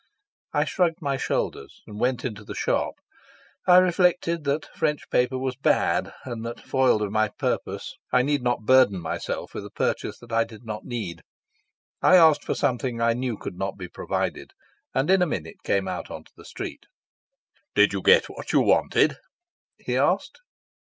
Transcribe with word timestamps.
I 0.51 0.65
shrugged 0.65 0.99
my 0.99 1.15
shoulders, 1.15 1.83
and 1.85 1.99
went 1.99 2.25
into 2.25 2.43
the 2.43 2.55
shop. 2.55 2.95
I 3.67 3.77
reflected 3.77 4.45
that 4.45 4.75
French 4.75 5.07
paper 5.11 5.37
was 5.37 5.55
bad, 5.55 6.11
and 6.25 6.43
that, 6.43 6.59
foiled 6.59 7.03
of 7.03 7.11
my 7.11 7.27
purpose, 7.27 7.93
I 8.11 8.23
need 8.23 8.41
not 8.41 8.65
burden 8.65 8.99
myself 8.99 9.53
with 9.53 9.63
a 9.63 9.69
purchase 9.69 10.17
that 10.17 10.31
I 10.31 10.43
did 10.43 10.65
not 10.65 10.85
need. 10.85 11.21
I 12.01 12.15
asked 12.15 12.43
for 12.43 12.55
something 12.55 12.99
I 12.99 13.13
knew 13.13 13.37
could 13.37 13.59
not 13.59 13.77
be 13.77 13.87
provided, 13.87 14.53
and 14.95 15.07
in 15.11 15.21
a 15.21 15.27
minute 15.27 15.61
came 15.63 15.87
out 15.87 16.09
into 16.09 16.31
the 16.35 16.45
street. 16.45 16.87
"Did 17.75 17.93
you 17.93 18.01
get 18.01 18.25
what 18.25 18.51
you 18.53 18.61
wanted?" 18.61 19.17
he 19.77 19.97
asked. 19.97 20.41